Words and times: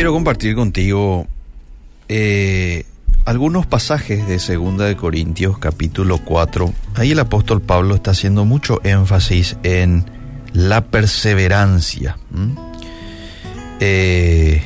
quiero 0.00 0.14
compartir 0.14 0.54
contigo 0.54 1.26
eh, 2.08 2.86
algunos 3.26 3.66
pasajes 3.66 4.26
de 4.26 4.38
Segunda 4.38 4.86
de 4.86 4.96
Corintios 4.96 5.58
capítulo 5.58 6.16
4. 6.24 6.72
Ahí 6.94 7.10
el 7.10 7.18
apóstol 7.18 7.60
Pablo 7.60 7.96
está 7.96 8.12
haciendo 8.12 8.46
mucho 8.46 8.80
énfasis 8.82 9.58
en 9.62 10.10
la 10.54 10.86
perseverancia. 10.86 12.16
Eh, 13.80 14.62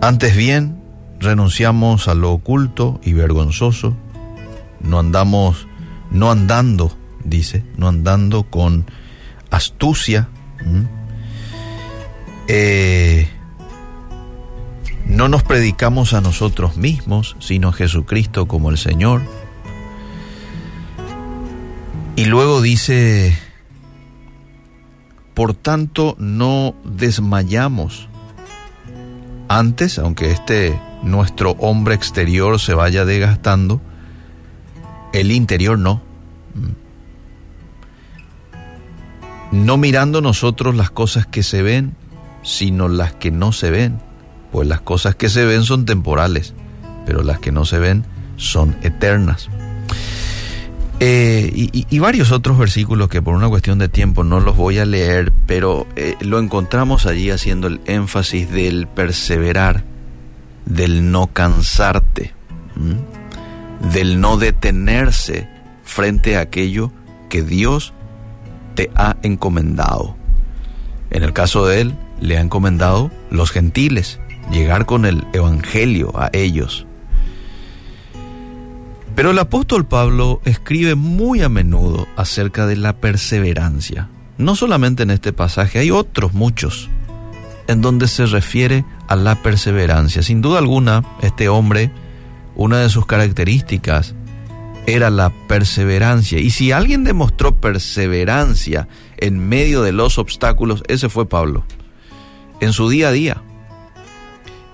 antes 0.00 0.34
bien, 0.34 0.80
renunciamos 1.18 2.08
a 2.08 2.14
lo 2.14 2.32
oculto 2.32 2.98
y 3.04 3.12
vergonzoso. 3.12 3.94
No 4.80 5.00
andamos, 5.00 5.68
no 6.10 6.30
andando, 6.30 6.96
dice, 7.24 7.62
no 7.76 7.88
andando 7.88 8.44
con 8.44 8.86
astucia. 9.50 10.30
Eh, 12.48 13.28
no 15.10 15.28
nos 15.28 15.42
predicamos 15.42 16.14
a 16.14 16.20
nosotros 16.20 16.76
mismos, 16.76 17.36
sino 17.40 17.68
a 17.68 17.72
Jesucristo 17.72 18.46
como 18.46 18.70
el 18.70 18.78
Señor. 18.78 19.22
Y 22.14 22.26
luego 22.26 22.62
dice, 22.62 23.36
por 25.34 25.52
tanto 25.54 26.14
no 26.18 26.74
desmayamos. 26.84 28.08
Antes, 29.48 29.98
aunque 29.98 30.30
este 30.30 30.80
nuestro 31.02 31.52
hombre 31.58 31.96
exterior 31.96 32.60
se 32.60 32.74
vaya 32.74 33.04
desgastando, 33.04 33.80
el 35.12 35.32
interior 35.32 35.76
no. 35.76 36.02
No 39.50 39.76
mirando 39.76 40.20
nosotros 40.20 40.76
las 40.76 40.92
cosas 40.92 41.26
que 41.26 41.42
se 41.42 41.62
ven, 41.62 41.96
sino 42.44 42.86
las 42.86 43.12
que 43.14 43.32
no 43.32 43.50
se 43.50 43.70
ven 43.70 44.09
pues 44.52 44.68
las 44.68 44.80
cosas 44.80 45.14
que 45.14 45.28
se 45.28 45.44
ven 45.44 45.64
son 45.64 45.84
temporales, 45.84 46.54
pero 47.06 47.22
las 47.22 47.38
que 47.38 47.52
no 47.52 47.64
se 47.64 47.78
ven 47.78 48.04
son 48.36 48.76
eternas. 48.82 49.48
Eh, 51.02 51.50
y, 51.54 51.98
varios 51.98 52.30
otros 52.30 52.58
versículos 52.58 53.08
que 53.08 53.22
por 53.22 53.34
una 53.34 53.48
cuestión 53.48 53.78
de 53.78 53.88
tiempo 53.88 54.22
no 54.22 54.38
los 54.38 54.54
voy 54.54 54.78
a 54.78 54.84
leer, 54.84 55.32
pero 55.46 55.86
eh, 55.96 56.14
lo 56.20 56.38
encontramos 56.38 57.06
allí 57.06 57.30
haciendo 57.30 57.68
el 57.68 57.80
énfasis 57.86 58.50
del 58.50 58.86
perseverar, 58.86 59.82
del 60.66 61.10
no 61.10 61.28
cansarte, 61.28 62.34
del 63.92 64.20
no 64.20 64.36
detenerse 64.36 65.48
frente 65.84 66.36
a 66.36 66.40
aquello 66.40 66.92
que 67.30 67.40
Dios 67.42 67.94
te 68.74 68.90
ha 68.94 69.16
encomendado. 69.22 70.16
En 71.10 71.22
el 71.22 71.32
caso 71.32 71.66
de 71.66 71.80
él, 71.80 71.94
le 72.20 72.36
ha 72.36 72.42
encomendado 72.42 73.10
los 73.30 73.50
gentiles, 73.50 74.20
llegar 74.50 74.86
con 74.86 75.04
el 75.04 75.26
Evangelio 75.32 76.12
a 76.14 76.30
ellos. 76.32 76.86
Pero 79.14 79.32
el 79.32 79.38
apóstol 79.38 79.86
Pablo 79.86 80.40
escribe 80.44 80.94
muy 80.94 81.42
a 81.42 81.48
menudo 81.48 82.06
acerca 82.16 82.66
de 82.66 82.76
la 82.76 82.96
perseverancia. 82.96 84.08
No 84.38 84.56
solamente 84.56 85.02
en 85.02 85.10
este 85.10 85.32
pasaje, 85.32 85.78
hay 85.78 85.90
otros 85.90 86.32
muchos 86.32 86.88
en 87.66 87.82
donde 87.82 88.08
se 88.08 88.26
refiere 88.26 88.84
a 89.06 89.16
la 89.16 89.36
perseverancia. 89.36 90.22
Sin 90.22 90.40
duda 90.40 90.58
alguna, 90.58 91.04
este 91.22 91.48
hombre, 91.48 91.92
una 92.56 92.78
de 92.78 92.88
sus 92.88 93.06
características 93.06 94.14
era 94.86 95.10
la 95.10 95.30
perseverancia. 95.46 96.40
Y 96.40 96.50
si 96.50 96.72
alguien 96.72 97.04
demostró 97.04 97.54
perseverancia 97.54 98.88
en 99.18 99.48
medio 99.48 99.82
de 99.82 99.92
los 99.92 100.18
obstáculos, 100.18 100.82
ese 100.88 101.08
fue 101.08 101.28
Pablo. 101.28 101.64
En 102.60 102.72
su 102.72 102.88
día 102.88 103.08
a 103.08 103.12
día. 103.12 103.42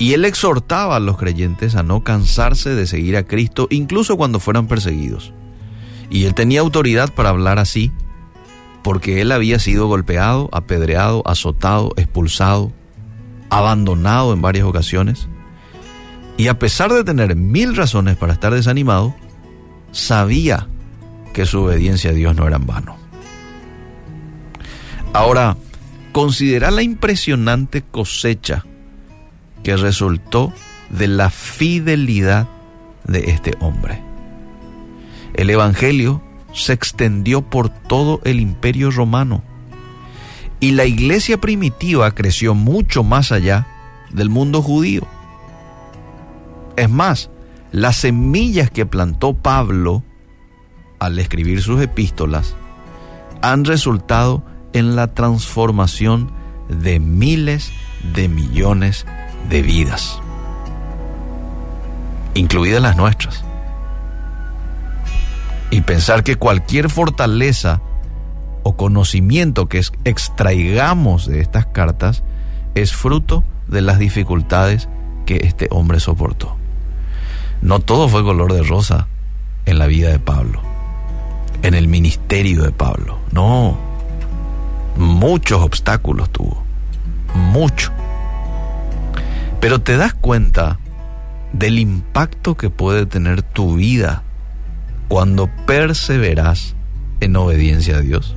Y 0.00 0.14
él 0.14 0.24
exhortaba 0.24 0.96
a 0.96 1.00
los 1.00 1.18
creyentes 1.18 1.76
a 1.76 1.82
no 1.82 2.02
cansarse 2.02 2.74
de 2.74 2.86
seguir 2.86 3.18
a 3.18 3.24
Cristo, 3.24 3.68
incluso 3.70 4.16
cuando 4.16 4.40
fueran 4.40 4.66
perseguidos. 4.66 5.34
Y 6.08 6.24
él 6.24 6.34
tenía 6.34 6.60
autoridad 6.60 7.12
para 7.12 7.28
hablar 7.28 7.58
así, 7.58 7.92
porque 8.82 9.20
él 9.20 9.30
había 9.30 9.58
sido 9.58 9.88
golpeado, 9.88 10.48
apedreado, 10.52 11.22
azotado, 11.26 11.92
expulsado, 11.96 12.72
abandonado 13.50 14.32
en 14.32 14.40
varias 14.40 14.64
ocasiones. 14.64 15.28
Y 16.38 16.48
a 16.48 16.58
pesar 16.58 16.90
de 16.90 17.04
tener 17.04 17.36
mil 17.36 17.76
razones 17.76 18.16
para 18.16 18.32
estar 18.32 18.54
desanimado, 18.54 19.14
sabía 19.92 20.66
que 21.34 21.44
su 21.44 21.60
obediencia 21.60 22.08
a 22.08 22.14
Dios 22.14 22.34
no 22.34 22.46
era 22.46 22.56
en 22.56 22.66
vano. 22.66 22.96
Ahora, 25.12 25.58
considera 26.12 26.70
la 26.70 26.80
impresionante 26.80 27.82
cosecha 27.82 28.64
que 29.62 29.76
resultó 29.76 30.52
de 30.90 31.08
la 31.08 31.30
fidelidad 31.30 32.48
de 33.04 33.30
este 33.30 33.54
hombre. 33.60 34.02
El 35.34 35.50
Evangelio 35.50 36.22
se 36.52 36.72
extendió 36.72 37.42
por 37.42 37.68
todo 37.68 38.20
el 38.24 38.40
imperio 38.40 38.90
romano 38.90 39.42
y 40.58 40.72
la 40.72 40.84
iglesia 40.84 41.40
primitiva 41.40 42.10
creció 42.14 42.54
mucho 42.54 43.02
más 43.02 43.32
allá 43.32 43.66
del 44.10 44.28
mundo 44.28 44.62
judío. 44.62 45.06
Es 46.76 46.90
más, 46.90 47.30
las 47.72 47.96
semillas 47.96 48.70
que 48.70 48.86
plantó 48.86 49.34
Pablo 49.34 50.02
al 50.98 51.18
escribir 51.18 51.62
sus 51.62 51.80
epístolas 51.80 52.56
han 53.42 53.64
resultado 53.64 54.44
en 54.72 54.96
la 54.96 55.14
transformación 55.14 56.30
de 56.68 57.00
miles 57.00 57.72
de 58.14 58.28
millones 58.28 59.06
de 59.06 59.29
vidas, 59.50 60.20
incluidas 62.34 62.80
las 62.80 62.96
nuestras. 62.96 63.44
Y 65.70 65.82
pensar 65.82 66.24
que 66.24 66.36
cualquier 66.36 66.90
fortaleza 66.90 67.80
o 68.62 68.76
conocimiento 68.76 69.68
que 69.68 69.82
extraigamos 70.04 71.26
de 71.26 71.40
estas 71.40 71.66
cartas 71.66 72.22
es 72.74 72.92
fruto 72.92 73.44
de 73.68 73.80
las 73.80 73.98
dificultades 73.98 74.88
que 75.26 75.36
este 75.44 75.68
hombre 75.70 76.00
soportó. 76.00 76.56
No 77.62 77.80
todo 77.80 78.08
fue 78.08 78.24
color 78.24 78.52
de 78.52 78.62
rosa 78.62 79.06
en 79.66 79.78
la 79.78 79.86
vida 79.86 80.08
de 80.08 80.18
Pablo, 80.18 80.60
en 81.62 81.74
el 81.74 81.88
ministerio 81.88 82.62
de 82.62 82.72
Pablo. 82.72 83.18
No, 83.32 83.76
muchos 84.96 85.60
obstáculos 85.62 86.30
tuvo, 86.30 86.62
mucho. 87.34 87.92
Pero 89.60 89.80
te 89.80 89.96
das 89.96 90.14
cuenta 90.14 90.78
del 91.52 91.78
impacto 91.78 92.56
que 92.56 92.70
puede 92.70 93.06
tener 93.06 93.42
tu 93.42 93.76
vida 93.76 94.22
cuando 95.08 95.48
perseveras 95.66 96.74
en 97.20 97.36
obediencia 97.36 97.96
a 97.96 98.00
Dios. 98.00 98.34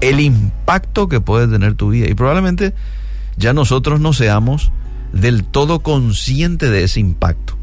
El 0.00 0.20
impacto 0.20 1.08
que 1.08 1.20
puede 1.20 1.48
tener 1.48 1.74
tu 1.74 1.90
vida. 1.90 2.08
Y 2.08 2.14
probablemente 2.14 2.72
ya 3.36 3.52
nosotros 3.52 4.00
no 4.00 4.12
seamos 4.12 4.72
del 5.12 5.44
todo 5.44 5.80
conscientes 5.80 6.70
de 6.70 6.84
ese 6.84 7.00
impacto. 7.00 7.56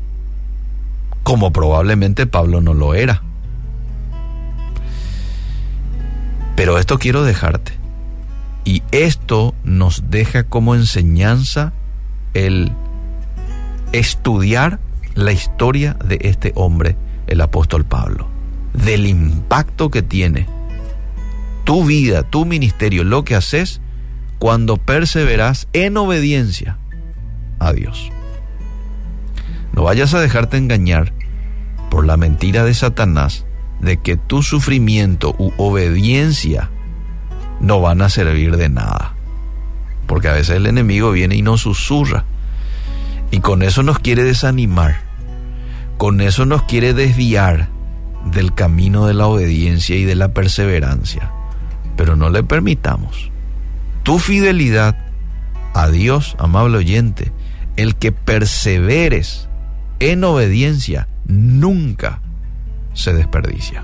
Como 1.23 1.51
probablemente 1.51 2.27
Pablo 2.27 2.61
no 2.61 2.73
lo 2.73 2.93
era. 2.93 3.23
Pero 6.55 6.77
esto 6.77 6.99
quiero 6.99 7.23
dejarte. 7.23 7.76
Y 8.67 8.83
esto 8.91 9.55
nos 9.63 10.09
deja 10.09 10.43
como 10.43 10.75
enseñanza 10.75 11.71
el 12.33 12.73
estudiar 13.93 14.81
la 15.15 15.31
historia 15.31 15.95
de 16.03 16.19
este 16.23 16.51
hombre, 16.53 16.97
el 17.27 17.39
apóstol 17.39 17.85
Pablo, 17.85 18.27
del 18.73 19.05
impacto 19.05 19.89
que 19.89 20.01
tiene 20.01 20.47
tu 21.63 21.85
vida, 21.85 22.23
tu 22.23 22.43
ministerio, 22.43 23.05
lo 23.05 23.23
que 23.23 23.35
haces 23.35 23.79
cuando 24.37 24.75
perseveras 24.75 25.69
en 25.71 25.95
obediencia 25.95 26.77
a 27.59 27.71
Dios. 27.71 28.11
No 29.71 29.83
vayas 29.83 30.13
a 30.13 30.19
dejarte 30.19 30.57
engañar 30.57 31.13
por 31.89 32.05
la 32.05 32.17
mentira 32.17 32.65
de 32.65 32.73
Satanás 32.73 33.45
de 33.79 33.95
que 33.95 34.17
tu 34.17 34.43
sufrimiento 34.43 35.33
u 35.39 35.53
obediencia 35.55 36.69
no 37.59 37.81
van 37.81 38.01
a 38.01 38.09
servir 38.09 38.57
de 38.57 38.69
nada. 38.69 39.13
Porque 40.05 40.29
a 40.29 40.33
veces 40.33 40.55
el 40.57 40.67
enemigo 40.67 41.11
viene 41.11 41.35
y 41.35 41.41
nos 41.41 41.61
susurra. 41.61 42.25
Y 43.31 43.39
con 43.39 43.61
eso 43.61 43.83
nos 43.83 43.99
quiere 43.99 44.23
desanimar. 44.23 45.01
Con 45.97 46.21
eso 46.21 46.45
nos 46.45 46.63
quiere 46.63 46.93
desviar 46.93 47.69
del 48.31 48.53
camino 48.53 49.05
de 49.05 49.13
la 49.13 49.27
obediencia 49.27 49.95
y 49.95 50.05
de 50.05 50.15
la 50.15 50.29
perseverancia. 50.29 51.31
Pero 51.95 52.15
no 52.15 52.29
le 52.29 52.43
permitamos. 52.43 53.31
Tu 54.03 54.19
fidelidad 54.19 54.95
a 55.73 55.89
Dios, 55.89 56.35
amable 56.39 56.77
oyente, 56.77 57.31
el 57.75 57.95
que 57.95 58.11
perseveres 58.11 59.49
en 59.99 60.23
obediencia, 60.23 61.07
nunca 61.25 62.21
se 62.93 63.13
desperdicia. 63.13 63.83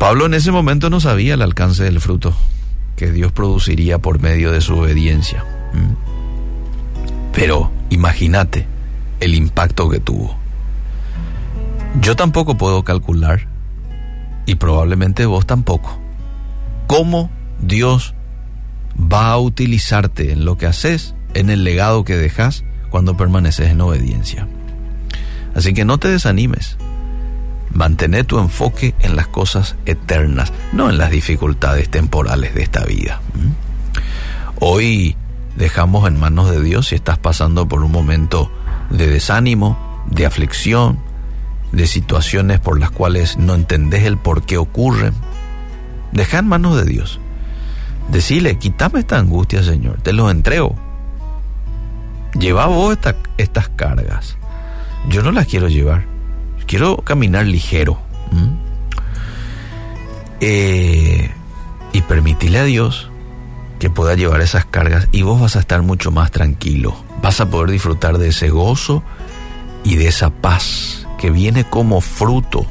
Pablo 0.00 0.24
en 0.24 0.32
ese 0.32 0.50
momento 0.50 0.88
no 0.88 0.98
sabía 0.98 1.34
el 1.34 1.42
alcance 1.42 1.84
del 1.84 2.00
fruto 2.00 2.34
que 2.96 3.12
Dios 3.12 3.32
produciría 3.32 3.98
por 3.98 4.18
medio 4.18 4.50
de 4.50 4.62
su 4.62 4.78
obediencia. 4.78 5.44
¿Mm? 5.74 7.34
Pero 7.34 7.70
imagínate 7.90 8.66
el 9.20 9.34
impacto 9.34 9.90
que 9.90 10.00
tuvo. 10.00 10.38
Yo 12.00 12.16
tampoco 12.16 12.56
puedo 12.56 12.82
calcular, 12.82 13.46
y 14.46 14.54
probablemente 14.54 15.26
vos 15.26 15.44
tampoco, 15.44 16.00
cómo 16.86 17.30
Dios 17.60 18.14
va 18.98 19.32
a 19.32 19.38
utilizarte 19.38 20.32
en 20.32 20.46
lo 20.46 20.56
que 20.56 20.64
haces, 20.64 21.14
en 21.34 21.50
el 21.50 21.62
legado 21.62 22.04
que 22.04 22.16
dejas 22.16 22.64
cuando 22.88 23.18
permaneces 23.18 23.68
en 23.68 23.82
obediencia. 23.82 24.48
Así 25.54 25.74
que 25.74 25.84
no 25.84 25.98
te 25.98 26.08
desanimes. 26.08 26.78
Mantener 27.72 28.24
tu 28.24 28.38
enfoque 28.38 28.94
en 29.00 29.16
las 29.16 29.28
cosas 29.28 29.76
eternas, 29.86 30.52
no 30.72 30.90
en 30.90 30.98
las 30.98 31.10
dificultades 31.10 31.88
temporales 31.88 32.54
de 32.54 32.62
esta 32.62 32.84
vida. 32.84 33.20
¿Mm? 33.34 33.50
Hoy 34.60 35.16
dejamos 35.56 36.06
en 36.08 36.18
manos 36.18 36.50
de 36.50 36.62
Dios 36.62 36.88
si 36.88 36.94
estás 36.94 37.18
pasando 37.18 37.66
por 37.68 37.82
un 37.82 37.92
momento 37.92 38.50
de 38.90 39.06
desánimo, 39.06 40.02
de 40.10 40.26
aflicción, 40.26 40.98
de 41.72 41.86
situaciones 41.86 42.58
por 42.60 42.78
las 42.78 42.90
cuales 42.90 43.36
no 43.36 43.54
entendés 43.54 44.04
el 44.04 44.18
por 44.18 44.42
qué 44.42 44.58
ocurren. 44.58 45.14
Deja 46.12 46.38
en 46.38 46.48
manos 46.48 46.76
de 46.76 46.84
Dios. 46.84 47.20
Decile, 48.10 48.58
quítame 48.58 49.00
esta 49.00 49.18
angustia, 49.18 49.62
Señor, 49.62 50.02
te 50.02 50.12
los 50.12 50.30
entrego. 50.30 50.74
Lleva 52.38 52.66
vos 52.66 52.98
estas 53.38 53.68
cargas. 53.70 54.36
Yo 55.08 55.22
no 55.22 55.32
las 55.32 55.46
quiero 55.46 55.68
llevar. 55.68 56.09
Quiero 56.70 56.98
caminar 56.98 57.46
ligero. 57.46 57.98
Eh, 60.40 61.28
y 61.92 62.02
permitirle 62.02 62.60
a 62.60 62.64
Dios 62.64 63.10
que 63.80 63.90
pueda 63.90 64.14
llevar 64.14 64.40
esas 64.40 64.66
cargas 64.66 65.08
y 65.10 65.22
vos 65.22 65.40
vas 65.40 65.56
a 65.56 65.58
estar 65.58 65.82
mucho 65.82 66.12
más 66.12 66.30
tranquilo. 66.30 66.94
Vas 67.20 67.40
a 67.40 67.50
poder 67.50 67.72
disfrutar 67.72 68.18
de 68.18 68.28
ese 68.28 68.50
gozo 68.50 69.02
y 69.82 69.96
de 69.96 70.06
esa 70.06 70.30
paz 70.30 71.08
que 71.18 71.32
viene 71.32 71.64
como 71.64 72.00
fruto 72.00 72.64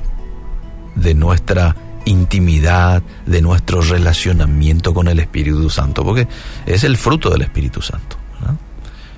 de 0.95 1.13
nuestra 1.13 1.75
intimidad, 2.05 3.03
de 3.25 3.41
nuestro 3.41 3.81
relacionamiento 3.81 4.93
con 4.93 5.09
el 5.09 5.19
Espíritu 5.19 5.69
Santo, 5.69 6.05
porque 6.05 6.25
es 6.65 6.85
el 6.85 6.95
fruto 6.95 7.31
del 7.31 7.41
Espíritu 7.41 7.81
Santo. 7.81 8.15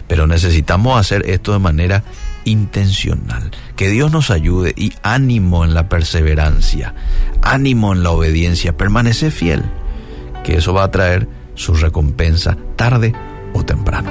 Pero 0.07 0.25
necesitamos 0.25 1.00
hacer 1.00 1.30
esto 1.30 1.54
de 1.54 1.60
manera 1.60 2.04
intencional. 2.46 3.52
Que 3.76 3.90
Dios 3.90 4.12
nos 4.12 4.32
ayude 4.32 4.74
y 4.76 4.94
ánimo 5.04 5.66
en 5.66 5.74
la 5.74 5.90
perseverancia, 5.90 6.94
ánimo 7.42 7.94
en 7.94 8.04
la 8.04 8.12
obediencia, 8.12 8.78
permanece 8.78 9.32
fiel, 9.32 9.64
que 10.44 10.58
eso 10.58 10.74
va 10.74 10.84
a 10.84 10.92
traer 10.92 11.28
su 11.56 11.74
recompensa 11.74 12.58
tarde 12.76 13.14
o 13.54 13.64
temprano. 13.64 14.10